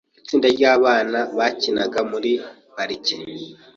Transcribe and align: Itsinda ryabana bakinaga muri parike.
Itsinda 0.21 0.47
ryabana 0.55 1.19
bakinaga 1.37 1.99
muri 2.11 2.31
parike. 2.73 3.17